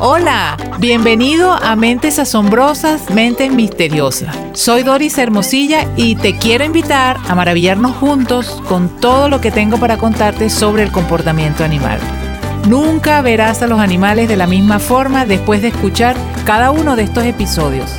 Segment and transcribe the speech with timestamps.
[0.00, 4.36] Hola, bienvenido a Mentes Asombrosas, Mentes Misteriosas.
[4.52, 9.78] Soy Doris Hermosilla y te quiero invitar a maravillarnos juntos con todo lo que tengo
[9.78, 11.98] para contarte sobre el comportamiento animal.
[12.68, 17.02] Nunca verás a los animales de la misma forma después de escuchar cada uno de
[17.02, 17.90] estos episodios.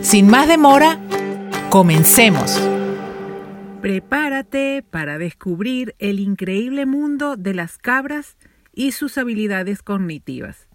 [0.00, 0.98] Sin más demora,
[1.70, 2.60] comencemos.
[3.80, 8.36] Prepárate para descubrir el increíble mundo de las cabras
[8.72, 10.68] y sus habilidades cognitivas.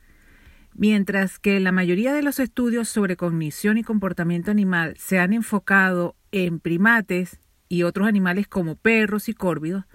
[0.73, 6.15] Mientras que la mayoría de los estudios sobre cognición y comportamiento animal se han enfocado
[6.31, 9.85] en primates y otros animales como perros y córvidos,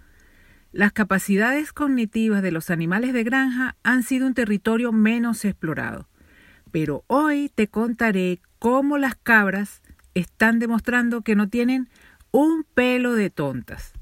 [0.73, 6.09] las capacidades cognitivas de los animales de granja han sido un territorio menos explorado.
[6.71, 9.83] Pero hoy te contaré cómo las cabras
[10.15, 11.89] están demostrando que no tienen
[12.31, 13.93] un pelo de tontas.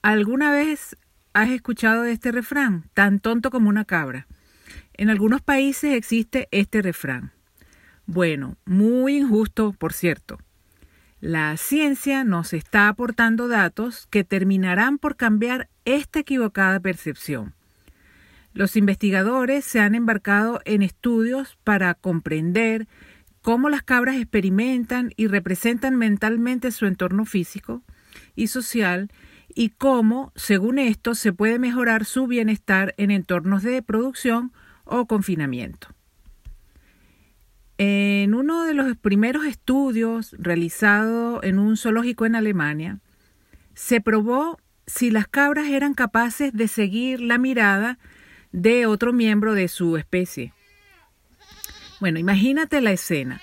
[0.00, 0.96] ¿Alguna vez
[1.32, 4.26] has escuchado este refrán, tan tonto como una cabra.
[4.94, 7.32] En algunos países existe este refrán.
[8.06, 10.38] Bueno, muy injusto, por cierto.
[11.20, 17.54] La ciencia nos está aportando datos que terminarán por cambiar esta equivocada percepción.
[18.54, 22.88] Los investigadores se han embarcado en estudios para comprender
[23.40, 27.82] cómo las cabras experimentan y representan mentalmente su entorno físico
[28.34, 29.10] y social
[29.58, 34.52] y cómo, según esto, se puede mejorar su bienestar en entornos de producción
[34.84, 35.88] o confinamiento.
[37.76, 43.00] En uno de los primeros estudios realizado en un zoológico en Alemania,
[43.74, 47.98] se probó si las cabras eran capaces de seguir la mirada
[48.52, 50.52] de otro miembro de su especie.
[51.98, 53.40] Bueno, imagínate la escena.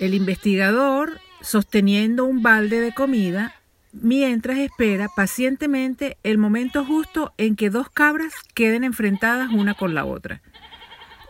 [0.00, 3.54] El investigador sosteniendo un balde de comida
[4.00, 10.04] mientras espera pacientemente el momento justo en que dos cabras queden enfrentadas una con la
[10.04, 10.42] otra.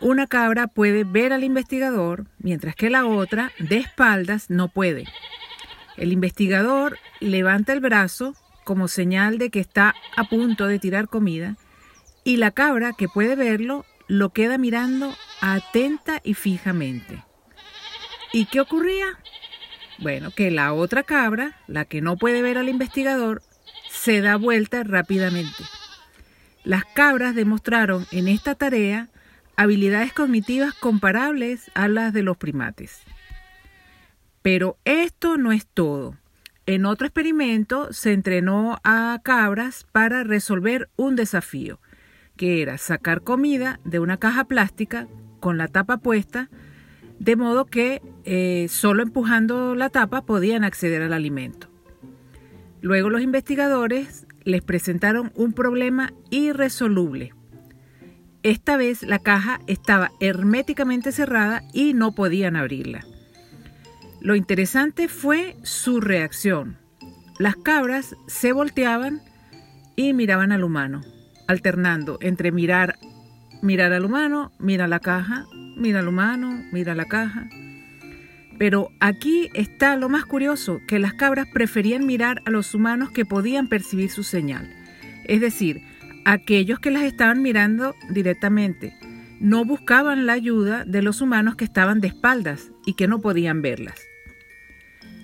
[0.01, 5.05] Una cabra puede ver al investigador, mientras que la otra, de espaldas, no puede.
[5.95, 8.35] El investigador levanta el brazo
[8.65, 11.55] como señal de que está a punto de tirar comida
[12.23, 17.23] y la cabra, que puede verlo, lo queda mirando atenta y fijamente.
[18.33, 19.19] ¿Y qué ocurría?
[19.99, 23.41] Bueno, que la otra cabra, la que no puede ver al investigador,
[23.89, 25.63] se da vuelta rápidamente.
[26.63, 29.09] Las cabras demostraron en esta tarea
[29.55, 33.01] habilidades cognitivas comparables a las de los primates.
[34.41, 36.17] Pero esto no es todo.
[36.65, 41.79] En otro experimento se entrenó a cabras para resolver un desafío,
[42.35, 45.07] que era sacar comida de una caja plástica
[45.39, 46.49] con la tapa puesta
[47.19, 51.67] de modo que eh, solo empujando la tapa podían acceder al alimento.
[52.81, 57.33] Luego los investigadores les presentaron un problema irresoluble.
[58.43, 63.03] Esta vez la caja estaba herméticamente cerrada y no podían abrirla.
[64.21, 66.77] Lo interesante fue su reacción.
[67.39, 69.21] Las cabras se volteaban
[69.95, 71.01] y miraban al humano,
[71.47, 72.97] alternando entre mirar,
[73.65, 75.45] mirar al humano, mirar la caja,
[75.75, 77.49] mira al humano, mira la caja.
[78.57, 83.25] Pero aquí está lo más curioso, que las cabras preferían mirar a los humanos que
[83.25, 84.71] podían percibir su señal.
[85.25, 85.81] Es decir,
[86.25, 88.93] aquellos que las estaban mirando directamente.
[89.41, 93.61] No buscaban la ayuda de los humanos que estaban de espaldas y que no podían
[93.61, 93.99] verlas.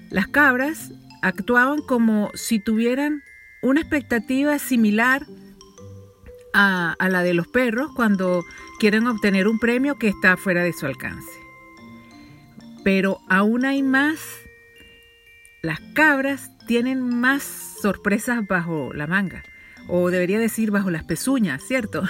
[0.10, 0.92] Las cabras
[1.22, 3.24] actuaban como si tuvieran
[3.62, 5.26] una expectativa similar
[6.54, 8.46] a, la de los perros cuando
[8.80, 11.32] quieren obtener un premio que está fuera de su alcance.
[12.84, 14.20] Pero aún hay más.
[15.62, 17.44] Las cabras tienen más
[17.82, 19.44] sorpresas bajo la manga,
[19.88, 22.04] o debería decir bajo las pezuñas, ¿cierto?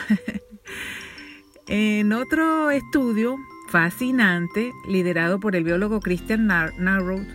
[1.68, 3.35] en otro estudio
[3.69, 7.25] fascinante, liderado por el biólogo Christian Narrow,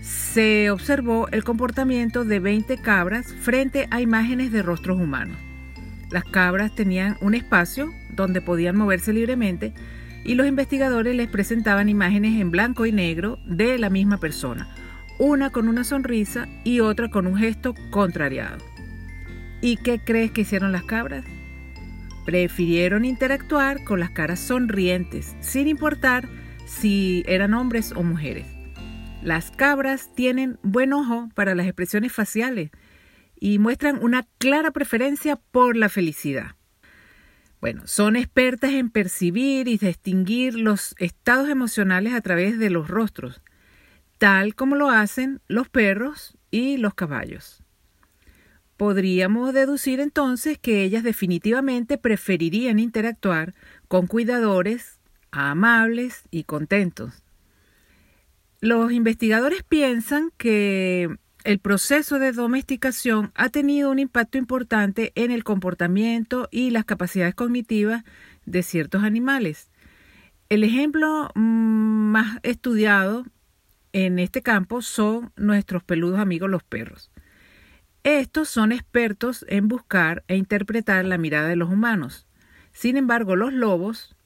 [0.00, 5.49] se observó el comportamiento de 20 cabras frente a imágenes de rostros humanos.
[6.10, 9.72] Las cabras tenían un espacio donde podían moverse libremente
[10.24, 14.68] y los investigadores les presentaban imágenes en blanco y negro de la misma persona,
[15.18, 18.58] una con una sonrisa y otra con un gesto contrariado.
[19.62, 21.24] ¿Y qué crees que hicieron las cabras?
[22.26, 26.28] Prefirieron interactuar con las caras sonrientes, sin importar
[26.66, 28.46] si eran hombres o mujeres.
[29.22, 32.70] Las cabras tienen buen ojo para las expresiones faciales
[33.40, 36.54] y muestran una clara preferencia por la felicidad.
[37.60, 43.42] Bueno, son expertas en percibir y distinguir los estados emocionales a través de los rostros,
[44.18, 47.62] tal como lo hacen los perros y los caballos.
[48.80, 53.52] podríamos deducir entonces que ellas definitivamente preferirían interactuar
[53.88, 54.98] con cuidadores
[55.32, 57.22] amables y contentos.
[58.62, 61.14] Los investigadores piensan que
[61.44, 67.34] el proceso de domesticación ha tenido un impacto importante en el comportamiento y las capacidades
[67.34, 68.04] cognitivas
[68.44, 69.70] de ciertos animales.
[70.48, 73.24] El ejemplo mm, más estudiado
[73.92, 77.10] en este campo son nuestros peludos amigos los perros.
[78.02, 82.26] Estos son expertos en buscar e interpretar la mirada de los humanos.
[82.72, 84.16] Sin embargo, los lobos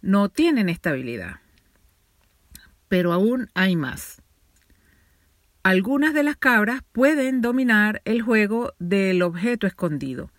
[0.00, 1.40] no tienen estabilidad.
[2.88, 4.22] Pero aún hay más.
[5.68, 10.30] Algunas de las cabras pueden dominar el juego del objeto escondido.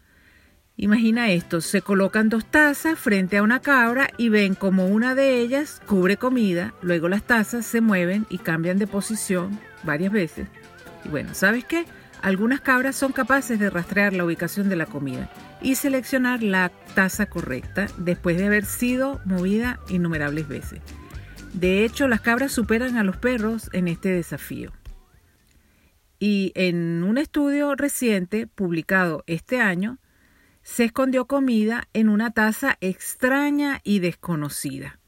[0.76, 5.40] Imagina esto, se colocan dos tazas frente a una cabra y ven como una de
[5.40, 10.48] ellas cubre comida, luego las tazas se mueven y cambian de posición varias veces.
[11.06, 11.86] Y bueno, ¿sabes qué?
[12.24, 15.30] Algunas cabras son capaces de rastrear la ubicación de la comida
[15.62, 20.80] y seleccionar la taza correcta después de haber sido movida innumerables veces.
[21.54, 24.72] De hecho, las cabras superan a los perros en este desafío.
[26.20, 30.00] Y en un estudio reciente publicado este año,
[30.62, 35.00] se escondió comida en una taza extraña y desconocida.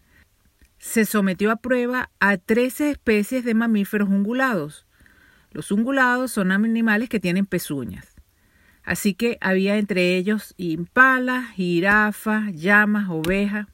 [0.77, 4.87] Se sometió a prueba a 13 especies de mamíferos ungulados,
[5.51, 8.15] los ungulados son animales que tienen pezuñas.
[8.83, 13.67] Así que había entre ellos impalas, jirafas, llamas, ovejas.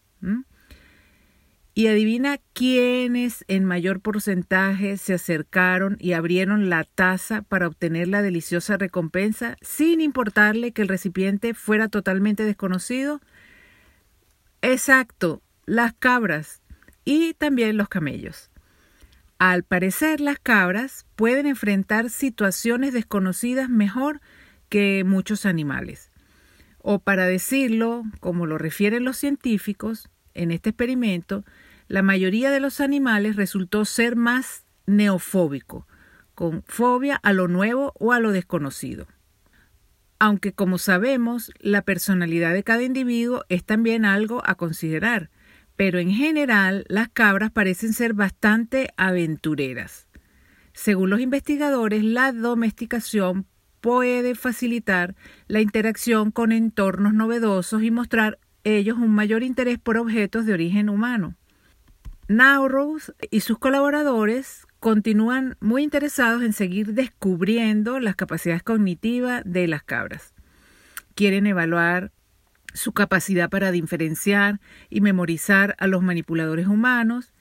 [1.78, 8.24] Y adivina quiénes en mayor porcentaje se acercaron y abrieron la taza para obtener la
[8.24, 13.22] deliciosa recompensa sin importarle que el recipiente fuera totalmente desconocido.
[14.64, 16.64] Exacto, las cabras
[17.06, 18.50] y también los camellos.
[19.38, 24.20] Al parecer, las cabras pueden enfrentar situaciones desconocidas mejor
[24.70, 26.10] que muchos animales.
[26.80, 31.44] O para decirlo, como lo refieren los científicos, en este experimento,
[31.88, 35.88] la mayoría de los animales resultó ser más neofóbico,
[36.36, 39.08] con fobia a lo nuevo o a lo desconocido.
[40.20, 45.30] Aunque como sabemos, la personalidad de cada individuo es también algo a considerar,
[45.76, 50.08] pero en general las cabras parecen ser bastante aventureras.
[50.74, 53.46] Según los investigadores, la domesticación
[53.80, 55.16] puede facilitar
[55.48, 60.90] la interacción con entornos novedosos y mostrar ellos un mayor interés por objetos de origen
[60.90, 61.36] humano.
[62.28, 69.84] Naurous y sus colaboradores continúan muy interesados en seguir descubriendo las capacidades cognitivas de las
[69.84, 70.34] cabras.
[71.16, 72.12] Quieren evaluar
[72.74, 74.60] su capacidad para diferenciar
[74.90, 77.34] y memorizar a los manipuladores humanos,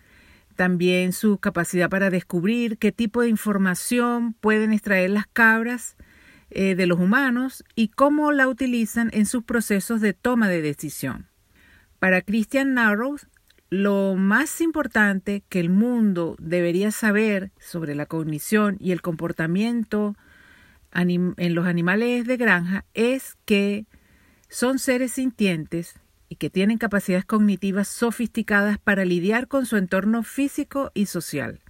[0.55, 5.97] también su capacidad para descubrir qué tipo de información pueden extraer las cabras
[6.51, 11.27] eh, de los humanos y cómo la utilizan en sus procesos de toma de decisión.
[11.99, 13.27] Para Christian Narrows,
[13.69, 20.15] lo más importante que el mundo debería saber sobre la cognición y el comportamiento
[20.93, 23.87] en los animales de granja es que
[24.49, 25.95] son seres sintientes
[26.29, 31.61] y que tienen capacidades cognitivas sofisticadas para lidiar con su entorno físico y social,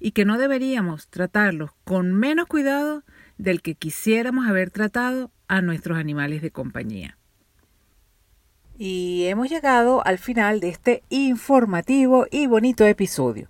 [0.00, 3.02] y que no deberíamos tratarlos con menos cuidado
[3.36, 7.18] del que quisiéramos haber tratado a nuestros animales de compañía.
[8.78, 13.48] Y hemos llegado al final de este informativo y bonito episodio.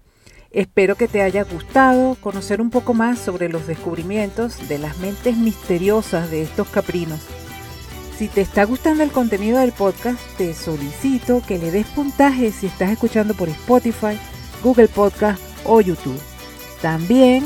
[0.51, 5.37] Espero que te haya gustado conocer un poco más sobre los descubrimientos de las mentes
[5.37, 7.21] misteriosas de estos caprinos
[8.17, 12.67] si te está gustando el contenido del podcast, te solicito que le des puntaje si
[12.67, 14.19] estás escuchando por Spotify,
[14.63, 16.19] Google Podcast o YouTube.
[16.81, 17.45] También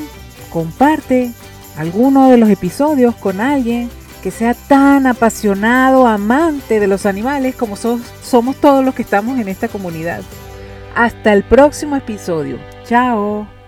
[0.48, 1.32] comparte
[1.76, 3.90] alguno de los episodios con alguien
[4.20, 9.48] que sea tan apasionado, amante de los animales como somos todos los que estamos en
[9.48, 10.22] esta comunidad.
[10.94, 12.58] Hasta el próximo episodio.
[12.84, 13.59] Chao.